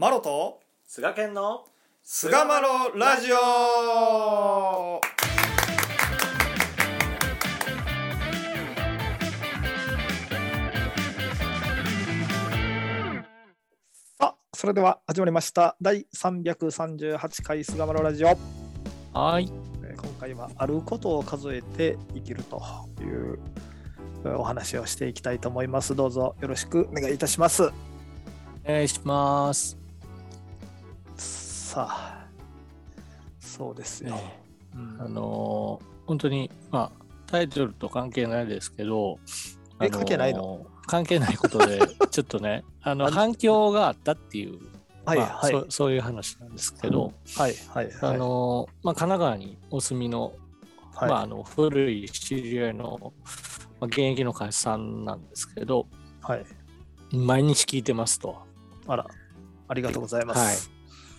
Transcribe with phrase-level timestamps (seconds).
[0.00, 1.64] マロと菅健の
[2.04, 5.00] 菅マロラジオ。
[14.20, 15.76] さあそれでは始まりました。
[15.82, 18.38] 第338回菅マロラジオ、
[19.12, 19.50] はい。
[19.82, 22.62] えー今回はあることを数えて生きると
[23.00, 23.40] いう
[24.24, 25.96] えーお話をしていきたいと思います。
[25.96, 27.72] どうぞよろしくお願いいたします。
[28.64, 29.87] お願いします
[31.68, 32.26] さあ
[33.38, 34.40] そうですよ、ね
[34.74, 34.96] うん。
[35.00, 39.18] あのー本当にまあタイトルと関係ないですけど
[39.82, 40.66] え関係ないの？
[40.86, 44.58] 関係ないことで ちょっとねあのあ反響があったっていう
[45.04, 45.52] はいまあはい。
[45.52, 47.94] そそういう話なんですけど、はいはいはい。
[48.00, 50.32] あのーまあ、神奈川にお住みの,、
[50.94, 51.10] はい。
[51.10, 53.12] まあ、あの古い知り合いの、
[53.78, 55.86] まあ、現役の会社さんなんですけど
[56.22, 56.46] はい。
[57.14, 58.38] 毎日聞いてますと。
[58.86, 59.06] あら
[59.68, 60.70] ありがとうございます、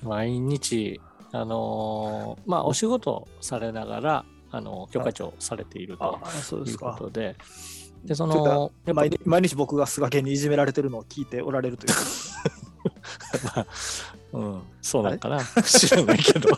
[0.04, 1.00] 毎日、
[1.32, 6.20] あのーまあ、お仕事されながら、あの許可庁されていると
[6.66, 6.74] い。
[6.74, 7.36] うことで、
[8.04, 11.94] で、その、毎日毎日僕が菅家にいじめられてるのを聞いておられるという。
[13.44, 13.68] まあ
[14.32, 15.44] うん、そうなんかな。
[15.64, 16.50] 知らないけど、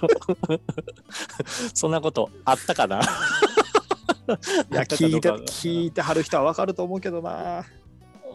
[1.73, 3.01] そんなことあったかな？
[3.01, 7.65] いや聞いて聞いてはる人はわかると思うけどな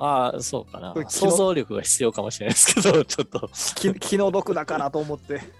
[0.01, 0.95] ああ、そうかな。
[1.09, 3.51] 想像力が必要かもしれないですけど、 ちょっと。
[3.75, 5.41] 気気の毒だからと思って。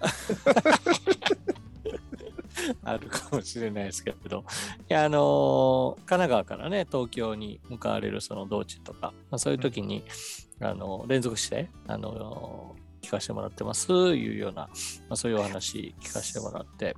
[2.83, 4.43] あるかもしれないですけど、
[4.89, 10.03] いや、あのー神奈川からね、東京に向かわれるその道中とか、まあ、そういう時に、
[10.59, 14.69] あの連続して、あのー聞かせてもらってますいうような、ま
[15.11, 16.95] あ、そういうお話聞かせてもらって、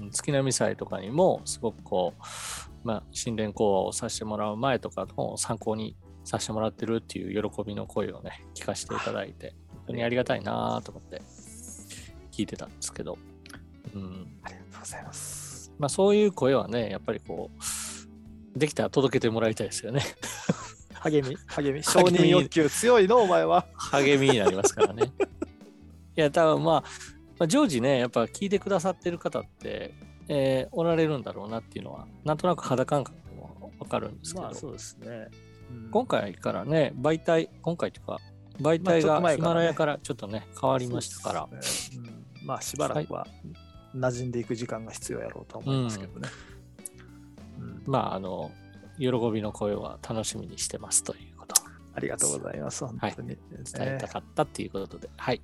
[0.00, 2.22] うん、月並み祭とかにもすごくこう、
[2.82, 5.96] まあ、神殿講話をさせてもらう前とかの参考に
[6.26, 11.22] させてもらってるっていう喜びの声をね、聞かせていただいて、本当にありがたいなと思って
[12.32, 13.16] 聞いてたんですけど、
[13.94, 15.72] うん、ありがとうございます。
[15.78, 17.52] まあそういう声はね、やっぱりこ
[18.54, 20.02] う、できたら届けてもらいたいですよね。
[20.98, 21.84] 励み 励み。
[21.84, 23.68] 承認欲求強いのお前は。
[23.76, 25.12] 励みになりますからね。
[26.16, 26.84] いや、多分まあ、
[27.38, 29.94] まあ、常時ね、やっぱ聞いてくださってる方って、
[30.26, 35.45] えーおられるんだろうなっていうのは、なんとなく肌感覚もわかるんですけど、まあそうですね、うん
[35.90, 38.20] 今回からね、媒体、今回というか、
[38.60, 41.60] 媒体がヒマラヤからちょっとね、変わりましたから、ね。
[42.40, 42.46] うん。
[42.46, 43.26] まあしばらくは
[43.94, 46.28] 馴染んでいく時間が必要やろうとは思いますけどね、
[47.58, 47.82] うん。
[47.86, 48.50] まあ、あの、
[48.98, 53.36] 喜びの声は楽しみにしてますということをありがとうございます本当に、伝
[53.80, 55.40] えたかったっていうことで、はい。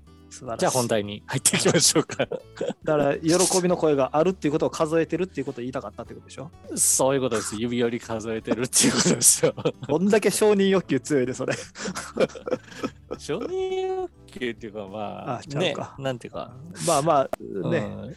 [0.59, 2.27] じゃあ本題に入っていきましょうか。
[2.27, 2.37] だ
[2.85, 6.51] から喜びの声があるっていうことを数えてるっていうことを言いたかったってことでしょ？
[6.75, 7.55] そういうことです。
[7.57, 9.55] 指折り数えてるっていうことですよ。
[9.87, 11.55] どんだけ承認欲求強いでそれ。
[13.19, 16.55] 承認欲求っていうかまあ、ねあちゃうか、なんていうか、
[16.87, 17.29] まあまあ
[17.69, 18.17] ね、うん。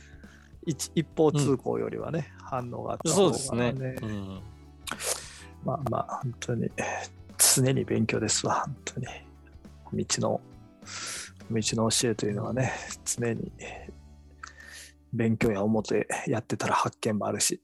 [0.66, 3.96] 一一方通行よりはね、反応があった方がそうですね。
[4.02, 4.40] うん。
[5.66, 6.70] まあまあ本当に
[7.38, 9.08] 常に勉強ですわ本当に。
[9.94, 10.42] 道の
[11.52, 12.72] 道の教えというのはね
[13.06, 13.52] 常に
[15.14, 17.62] 勉強や表やってたら発見もあるし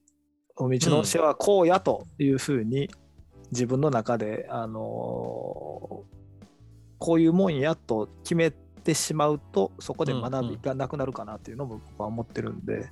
[0.58, 2.90] 道の教えはこうやというふうに
[3.52, 6.22] 自分の中で、あのー
[7.02, 12.92] こういうもんやと決めてしまうとそこで学びがなくなるかなというのも僕は思ってるんで、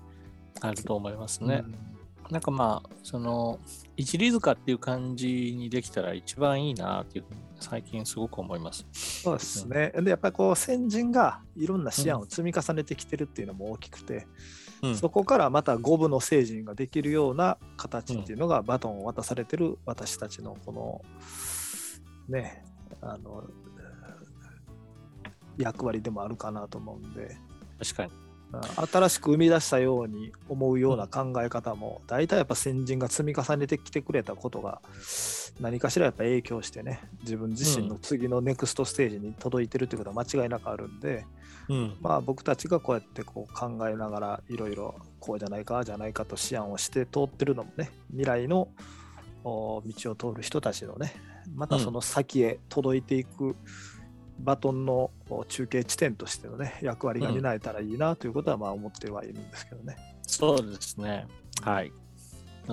[0.62, 1.62] あると思いますね。
[1.64, 1.99] うん
[2.30, 3.60] なんかまあ、その、
[3.98, 8.86] 一里塚っていう感じにできたら一番いいなっていうふうに最近すごく思います。
[8.94, 9.92] そうですね。
[9.96, 14.28] で、やっぱりこう先人がいろんな思案を積み重ねてきてるっていうのも大きくて、
[14.82, 21.02] うんそこからまた五分の聖人ができるような形っていうのがバトンを渡されてる私たちのこの
[22.30, 22.64] ね、
[23.02, 23.44] あの、
[25.58, 27.36] 役割でもあるかなと思うんで、
[27.80, 28.29] 確かに。
[28.92, 34.82] 新しく生み出したように思うような考え方も、大体やっぱ先人が積み重ねてきてくれたことが
[35.60, 41.26] 何かしらやっぱ影響してね、自分自身の次のネクストステージに届いてるってことは間違いなくあるんで、
[41.70, 41.98] うん。
[42.02, 48.70] まあ僕たちがこうやってこう考えながらいろいろこうじゃないか、じゃないかと思案をして通ってるのもね、未来の
[49.44, 51.14] お道を通る人たちのね、
[51.56, 53.56] またその先へ届いていく
[54.40, 59.98] バトンのお中継地点としてのね、役割が担えたらいいなということはまあ思ってはいるんですけどね。
[60.26, 61.28] そうですね。
[61.62, 61.92] はい。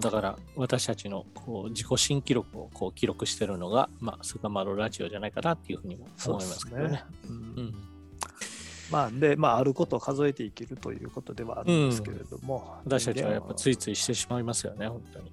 [0.00, 7.04] だから私たちのこう自己新記録をこう記録してるのが、まあ、スガマロラジオじゃないかなっていうふうにも思いますけどね。
[7.28, 7.74] うんうん
[8.88, 15.32] まあで、まああることを数えていけるということではあるんですけれども、私たちはやっぱついついしてしまいますよね、本当に。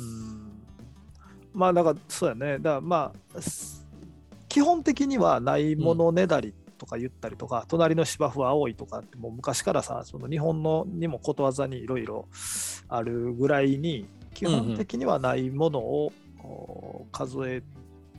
[0.00, 0.60] うん
[1.52, 3.79] まあだからそうやねだからまあす
[4.50, 12.26] 基本的にはないものねだりっとか言ったりとか、隣の芝生は青いとかって、もう昔からさ、その日本のにもことわざにいろいろ
[12.88, 16.12] あるぐらいに、基本的にはないものを、
[16.42, 17.62] お数え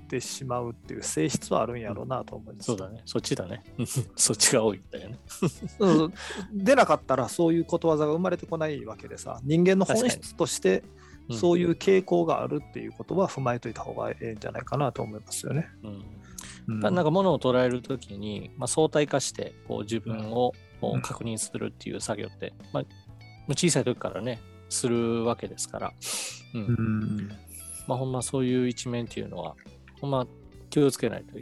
[0.08, 2.68] てしまうっていう性質はあるんやろうなと思います。
[2.68, 3.02] そうだね。
[3.06, 3.64] そっちだね。
[4.16, 5.20] そっちが多いんだよね。
[5.80, 6.14] うん
[6.54, 11.01] 出なかったらそういうことわざが生まれてこないわけでさ人間の本質としてうん
[11.34, 15.68] そういう傾向があるっていうことは踏まえといた方がええんじゃないかなと思いますよね。
[16.68, 16.80] うん。
[16.80, 20.54] なんか物を捉えるときに、まあ、相対化してこう自分を
[21.02, 22.84] 確認するっていう作業って、まあ、
[23.50, 25.94] 小さい時からね、するわけですから、
[26.54, 26.62] うん。
[26.62, 27.30] うん。
[27.88, 29.56] まあ、ほんまそういう一面っていうのは、
[30.00, 30.26] ほんま
[30.70, 31.38] 気をつけないと、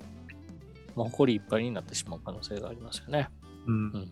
[0.96, 3.30] まあ、誇りいっぱいになってしまう可能性がありますよね。
[3.68, 3.74] うん。
[3.92, 4.10] うん。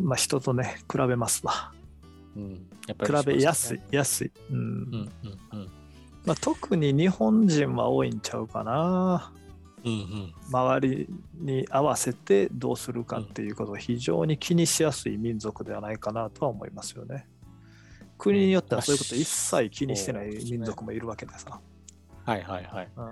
[0.00, 1.72] まあ、人とね比べますわ。
[2.38, 4.56] うん、やっぱ比りべやすいし、安い、うん。
[4.56, 5.12] うん
[5.52, 5.70] うんうん
[6.24, 9.32] まあ、特に日本人は多いんちゃうかな。
[9.84, 17.26] うんうん周りに合わせてどうするかっていうことを非常に気にしやすい民族ではないかなとは思いますよね。
[18.18, 21.60] 国によってはそういうこと一切気にしてない民族もいるわけでさ。
[22.24, 22.88] はいはいはい。
[22.96, 23.04] うん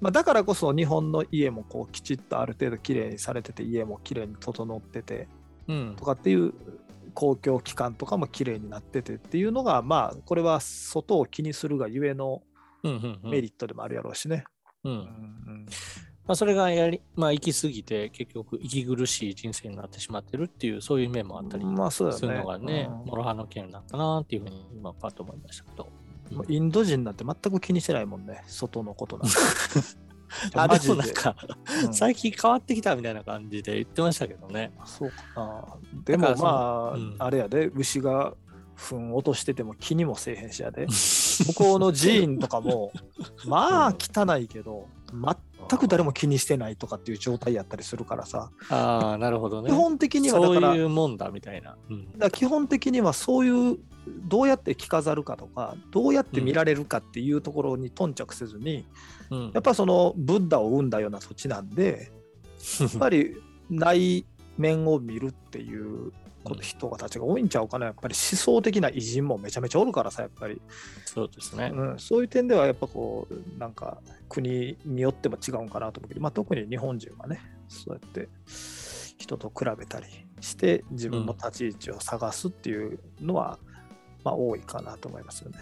[0.00, 5.28] まあ、だからこそ日本の家もこうきちっとある程度きれいにされてて家もきれいに整ってて
[5.68, 6.52] うんとかっていう
[7.14, 12.42] 公共機関とかもきれいになっててっていうのがまあこれは外を気にするがゆえの
[13.22, 14.44] メリットでもあるやろうしね。
[14.84, 15.66] うんうん
[16.24, 22.40] まあ、それがやり、まあ、行き過ぎて結局息苦しい人生になってしまってるっていうそういう面もあったりまあそうだするよね。
[22.42, 25.88] のがね、うん諸刃の剣なんかなっていうふうに今パッと思いましたけど。
[26.48, 29.36] インド人なんて全く気にしてないもんね、外のことなんて。
[30.54, 31.36] あでもなんか、
[31.84, 34.72] うん最近変わってきたみたいな感じで言ってましたけどね。
[34.84, 35.64] そうかな。
[36.04, 38.34] でもまあ、うんあれやで、牛が
[38.76, 40.86] 糞落としてても気にもせえへんしやで。
[41.46, 42.92] 向こうの寺院とかも、
[43.46, 44.88] まあ汚いけど、
[45.68, 49.70] 全く誰も気にしてないとかっていう状態やったりするからさ、ああ、なるほどね。
[49.70, 51.76] 基本的にはだそから、ういうもんだみたいな。
[51.90, 58.86] うんだ基本的にはそういうどうやって着飾るかとかどうやって見られるかっていうところに頓着せずに、
[59.30, 59.50] うん。
[59.54, 62.10] やっぱそのブッダを生んだような土地なんで
[62.80, 63.36] やっぱり
[63.70, 64.26] 内
[64.58, 66.12] 面を見るっていう
[66.60, 67.86] 人たちが多いんちゃうかな。
[67.86, 70.60] やっぱり思想的な偉人もめちゃめちゃおるからさやっぱり、
[71.04, 71.70] そうですね。
[71.72, 73.98] うん、そういう点ではやっぱこうなんか
[74.28, 78.28] 国によっても違うんかなと思うけど、まあ、特に日本人はねそうやって
[79.18, 80.06] 人と比べたり
[80.40, 83.58] して自分の立ち位置を探すっていうのは、
[84.24, 85.58] まあ多いかなと思いますよね。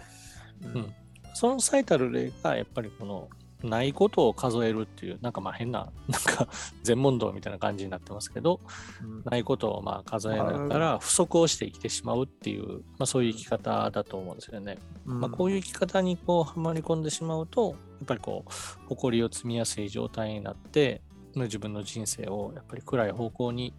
[0.75, 0.93] うん。
[1.33, 3.29] その最たる例がやっぱりこの
[3.63, 6.47] ないことを数えるっていうなんかまあ変ななんか
[6.83, 8.59] 全問答みたいな感じになってますけど
[9.03, 9.23] うん。
[9.23, 14.77] ないことをまあ数えながら不足をして生きてしまうっていう、まあ、そういう生き方だと思うんですよね。
[15.05, 21.01] まあ、こういう生き方にこうはまり込んでしまうとやっぱりこう誇りを積みやすい状態になって
[21.35, 23.73] まあ自分の人生をやっぱり暗い方向に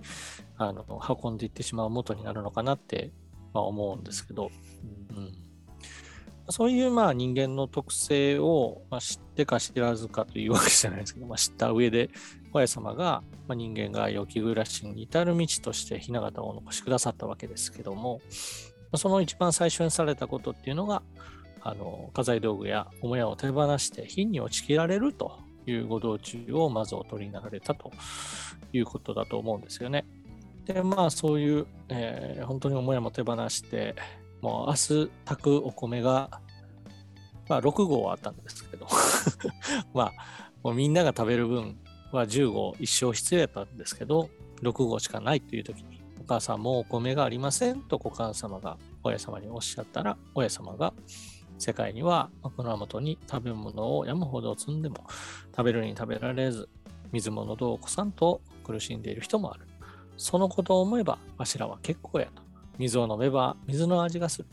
[0.56, 3.10] あの運んでいってしまう元になるのかなって、
[3.52, 4.50] まあ、思うんですけど、
[5.10, 5.32] うん、
[6.48, 12.10] そういうまあ人間の特性を、まあ、知ってか知らずかというわけじゃないですけど、まあ、知った上で
[12.52, 18.20] 親様が、まあ、人間が良き暮らしに至る道として雛形をお残しくださったわけですけども、
[18.90, 21.02] まその一番最初にされたことっていうのが
[21.62, 27.92] あの家財道具や母屋を手放して貧に落ちきられるというご道中をまずお取りになられたと
[28.72, 30.04] いうことだと思うんですよね。
[30.64, 33.94] でまあそういう、えー本当に母屋も手放して
[34.40, 36.28] もう明日炊くお米が、
[37.48, 38.86] まあ、6合あったんですけど
[39.94, 40.12] まあ
[40.62, 41.78] もうみんなが食べる分
[42.12, 44.28] は10合一生必要やったんですけど
[44.62, 50.92] 6合しかないという時にお母さんもお米がありませんとご母様が親様におっしゃったら親様が
[51.58, 55.06] 世界には枕元に食べ物を山ほど積んでも
[55.56, 56.68] 食べるに食べられず
[57.12, 59.66] 水も喉をこさんと苦しんでいる人もある。
[60.22, 62.42] そのことを思えばわしらは結構やと
[62.78, 64.46] 水を飲めば水の味がする。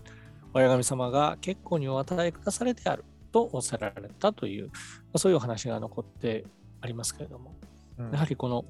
[0.54, 4.72] 親神様が結構にお与えくだされてあるとおっしゃられたというま
[5.14, 6.44] あそういうお話が残って
[6.82, 7.56] ありますけれども。
[7.98, 8.12] うん。
[8.12, 8.66] やはりこの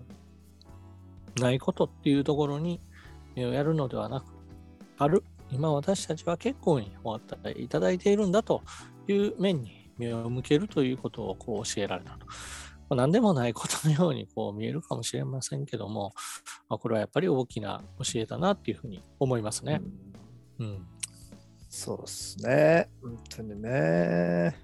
[1.38, 2.82] ないことっていうところに
[3.36, 4.26] 目をやるのではなく、
[4.98, 8.62] ある、今私たちは結構にお与えいただいているんだと
[9.08, 12.28] いう面に目を向けるということをこう教えられたと。
[12.90, 16.14] まあ何でもないことのようにこう見えるかもしれませんけども、
[16.68, 19.82] まあ、これはやっぱり大きな教えだなっていうふうに思いますね。
[20.60, 20.86] うん。
[21.70, 22.90] そうですね。
[23.02, 24.56] 本当にね。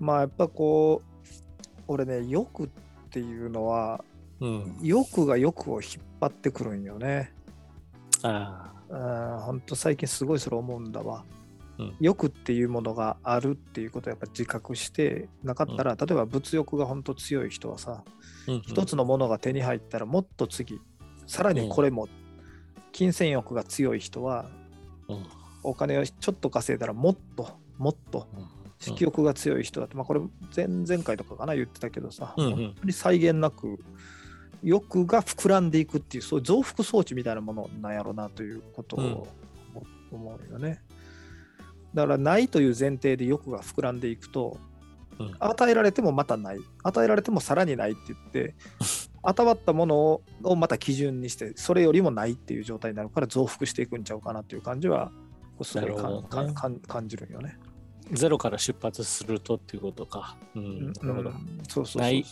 [0.00, 2.68] まあやっぱこう、俺ね、欲っ
[3.10, 4.04] ていうのは、
[4.40, 4.78] うん。
[4.82, 7.32] 欲が欲を引っ張ってくるんよね。
[8.22, 8.78] ああ。
[8.88, 11.24] うん、本当最近すごいそれ思うんだわ。
[11.78, 11.96] うん。
[12.00, 18.02] 欲っていうものがあるっていうことをやっぱ自覚してなかったら、例えば物欲が本当強い人はさ、
[18.46, 20.80] うん一つのものが手に入ったらもっと次
[21.26, 22.08] さらにこれも
[22.92, 24.48] 金銭欲が強い人は
[25.08, 25.26] うん。
[25.62, 28.26] お金をちょっと稼いだらもっともっと
[28.78, 30.20] 色欲が強い人だって、まあこれ
[30.56, 32.52] 前々回とかかな言ってたけどさ、うんうん。
[32.52, 33.78] 本当に際限なく
[34.62, 39.28] 欲が膨らんでいくっていうそういう増幅装置みたいなものなんやろうなということを
[40.10, 40.80] 思うよね。
[41.94, 44.58] だからないという前提で欲が膨らんでいくと
[45.18, 45.34] うん。
[45.38, 46.58] 与えられてもまたない。
[46.82, 48.54] 与えられてもさらにないって言って
[49.22, 55.10] 与わったものををまた基準にしてそれよりもないっていう状態になるから増幅していくんちゃうかなっていう感じは
[55.62, 55.90] すごい
[56.54, 57.58] 感じるんよね。
[58.12, 60.36] ゼロから出発するとっていうことか。
[60.54, 61.30] うん、なるほど。
[61.30, 62.02] うんそうそう。
[62.02, 62.24] ない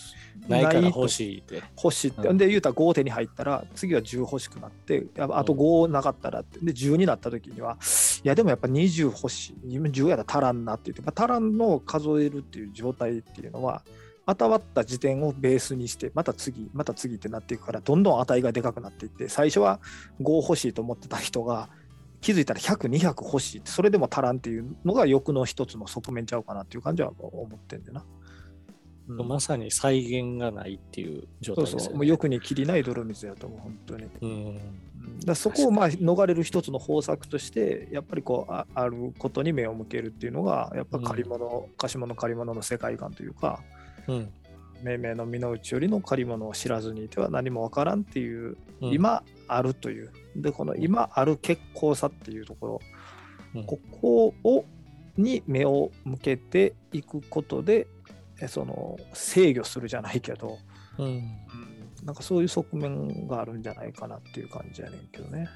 [0.49, 1.62] ないからと欲しいって。
[1.83, 2.38] 欲しいって、うん。
[2.38, 5.59] で言うたら5手に入ったら次は10欲しくなってあとうん。
[5.59, 6.59] 5なかったらって。
[6.61, 7.78] で10になった時には
[8.25, 9.78] いやでもやっぱ20欲しい。
[9.78, 13.83] 10やったら足らんなって言って、まあ、足らんのを数えるっていう状態っていうのは
[14.26, 19.80] 与わった時点をベースにしてまた次また次ってなっていくからどんどん値がでかくなっていって最初は
[20.21, 21.68] 5欲しいと思ってた人が
[22.26, 28.00] 気づいたら100200欲しいそれでも足らんっていうのが欲の一つの側面ちゃうかなっていう感じは思ってんだよな。
[28.00, 31.85] うんまさに再現がないっていう状そう態ですよね。
[31.85, 34.06] そう、もう欲にきりない泥水やと思う、本当に。
[34.21, 34.30] うん。
[34.30, 43.62] うんだそこをまあ逃れる一つの方策として、やっぱりこうああることに目を向けるっていうのが、やっぱ借り物、貸し物借り物の世界観というか、
[44.09, 44.33] うん。
[44.83, 52.81] 命名の身の内よりの借り物を知らずにいては何もわからんっていう、うん、今あるという、で、この今ある結構さっていうところ、
[53.55, 53.65] うん。
[53.65, 54.65] ここを
[55.17, 57.87] に目を向けていくことで、
[58.41, 60.59] えその制御するじゃないけど、
[60.99, 61.07] うん。
[61.07, 61.23] うん
[62.05, 65.49] なんかそういう側面があるんじゃないかなっていう感じやねんけどね。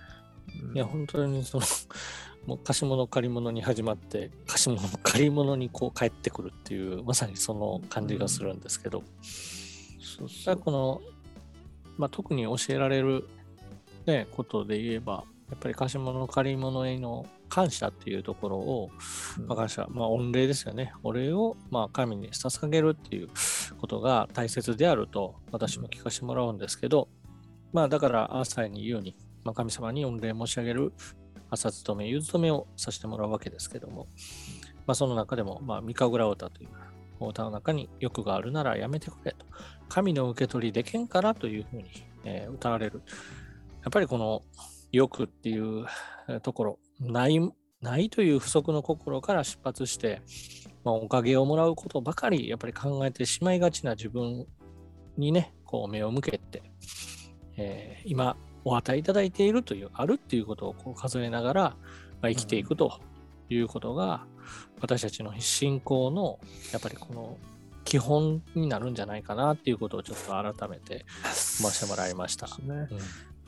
[0.69, 0.77] うん。
[0.77, 1.65] いや、本当にその、
[2.47, 11.01] もう貸し物借り物に始まって、貸し物借り物にこう帰ってくるっていう、まさにその感じがするんですけど、そうそだからうこの、
[11.99, 13.29] まあ、特に教えられる、
[14.07, 18.90] ね、ことで言えば、やっぱり貸し物借り物への感謝っていうところを、
[19.47, 20.92] まあ、感謝、まあ、御礼ですよね。
[21.02, 23.28] お礼を、まあ、神に捧げるっていう
[23.80, 27.09] ことが大切であると、私も聞かせてもらうんですけど、
[27.73, 30.92] まあ、だから、朝に言うように、まあ、神様に御礼申し上げる
[31.50, 34.07] 朝勤め、夕勤めをさせてもらうわけですけども、
[34.87, 36.69] まあ、その中でも、まあ、三神楽歌という
[37.19, 39.45] お歌の中に欲があるならやめてくれと。
[39.88, 41.90] 神の受け取りでけんからというふうに、
[42.25, 43.02] えー歌われる。
[43.83, 44.43] やっぱりこの
[44.93, 45.87] 欲っていう
[46.31, 47.41] えーところ、ない、
[47.81, 50.23] ないという不足の心から出発して、
[50.85, 54.47] まあ、おかげをもらうことばかりやっぱり考えてしまいがちな自分
[55.17, 56.63] にね、こう目を向けて、
[57.57, 61.63] えー今お与えいただいているという、あるっていうことをこう数えながら、
[62.21, 63.01] まあ、生きていくと
[63.49, 64.27] いうことが、
[64.81, 66.39] 私たちの信仰の
[66.71, 67.39] やっぱりこの
[67.85, 72.47] 基本になるんじゃないかなっていうことをちょっと改めて踏ませてもらいました。
[72.47, 72.87] ねうん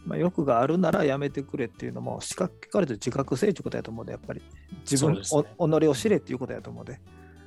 [0.05, 4.43] まあ、欲があるならやめてくれっていうのも、しかかれと自覚性ということやと思うで、やっぱり。
[4.81, 5.21] 自分、ね。
[5.59, 7.01] お己を知れっていうことやと思うで。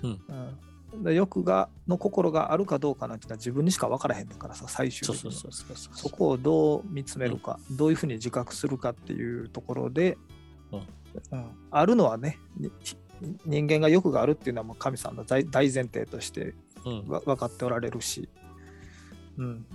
[0.03, 0.21] うん。
[0.27, 1.03] うん。
[1.03, 5.51] で欲がの心があるかどうかなんていうのは自分にしか分からへんからさ、最終そう的には
[5.93, 10.17] そこをどう見つめるか、どういうふうに自覚するかっていうところで、
[10.71, 10.79] うん。
[11.31, 11.45] うん。
[11.71, 12.71] あるのはね、に
[13.45, 18.29] 人間が欲があるっていうのはもう神様の大大前提として分かっておられるし、
[19.38, 19.65] うん、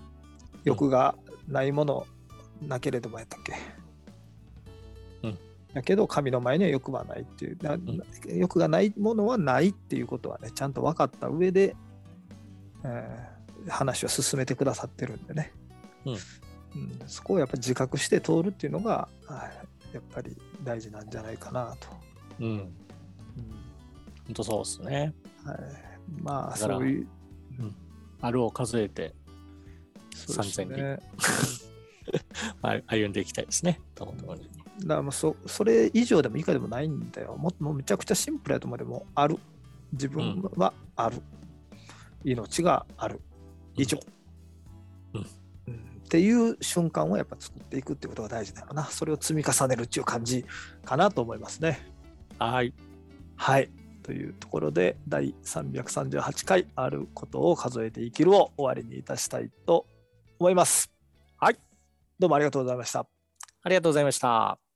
[0.64, 1.16] 欲が
[1.48, 2.06] ないもの
[2.62, 3.54] なけれどもやったっけ？
[5.22, 5.38] うん。
[5.74, 7.78] だけど神の前には欲はないっていう、な
[8.34, 11.76] 欲がないものはないっていうことはね、ちゃんと分かった上で、
[12.84, 15.52] えー話を進めてくださってるんでね、
[16.06, 16.14] うん。
[16.14, 16.18] うん。
[17.06, 19.50] そこをやっぱり自覚して通るっていうのが、は
[19.92, 21.88] いやっぱり大事なんじゃないかなと。
[22.40, 22.46] うん。
[22.46, 22.58] うん。
[24.28, 25.12] 本当そうですね。
[25.44, 25.58] はい、
[26.22, 27.06] まあそういう、
[28.22, 29.14] あるを数えて
[30.16, 30.66] そうですね。
[30.66, 31.69] 3000
[32.62, 33.80] まあ歩んでいきたいですね。
[33.94, 34.42] と思ってます
[34.80, 37.36] だからもうそそれ以上でも以下でもないんだよ。
[37.36, 39.38] ももうめちゃくちゃシンプルやと思うでもある。
[39.92, 41.20] 自分はある。
[42.24, 43.20] 命がある。
[43.76, 43.98] 以上、
[45.14, 48.84] うんうんっていう瞬間をやっぱ作っていくってことが大事だよな。
[48.84, 50.44] それを積み重ねるっていう感じ
[50.84, 51.86] かなと思いますね。
[52.36, 52.74] はい。
[53.36, 53.70] はい。
[54.02, 59.86] というところで、第338回あることを数えて生きるを終わりにいたしたいと
[60.40, 60.90] 思います。
[61.36, 61.56] はい。
[62.20, 63.06] どうもありがとうございました。
[63.62, 64.69] ありがとうございました。